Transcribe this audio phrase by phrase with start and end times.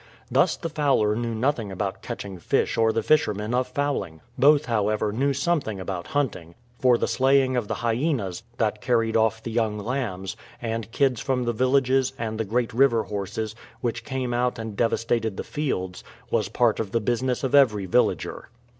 [0.31, 4.21] Thus the fowler knew nothing about catching fish or the fishermen of fowling.
[4.35, 9.43] Both, however, knew something about hunting; for the slaying of the hyenas, that carried off
[9.43, 14.33] the young lambs, and kids from the villages, and the great river horses, which came
[14.33, 18.49] out and devastated the fields, was a part of the business of every villager.